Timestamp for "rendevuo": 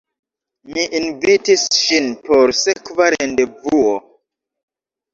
3.19-3.97